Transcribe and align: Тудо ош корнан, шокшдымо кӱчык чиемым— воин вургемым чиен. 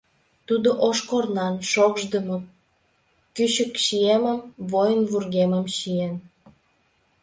Тудо 0.47 0.69
ош 0.87 0.97
корнан, 1.09 1.55
шокшдымо 1.71 2.37
кӱчык 3.35 3.71
чиемым— 3.83 4.39
воин 4.71 5.01
вургемым 5.09 5.65
чиен. 5.77 6.15